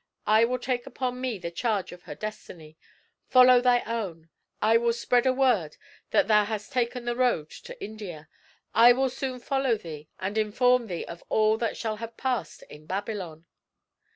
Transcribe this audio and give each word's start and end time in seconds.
I 0.25 0.45
will 0.45 0.57
take 0.57 0.87
upon 0.87 1.21
me 1.21 1.37
the 1.37 1.51
charge 1.51 1.91
of 1.91 2.01
her 2.09 2.15
destiny; 2.15 2.75
follow 3.27 3.61
thy 3.61 3.83
own. 3.83 4.29
I 4.59 4.75
will 4.77 4.93
spread 4.93 5.27
a 5.27 5.29
report 5.29 5.77
that 6.09 6.27
thou 6.27 6.43
hast 6.45 6.71
taken 6.71 7.05
the 7.05 7.15
road 7.15 7.51
to 7.51 7.79
India. 7.79 8.27
I 8.73 8.93
will 8.93 9.11
soon 9.11 9.39
follow 9.39 9.77
thee, 9.77 10.09
and 10.19 10.39
inform 10.39 10.87
thee 10.87 11.05
of 11.05 11.23
all 11.29 11.55
that 11.59 11.77
shall 11.77 11.97
have 11.97 12.17
passed 12.17 12.63
in 12.63 12.87
Babylon." 12.87 13.45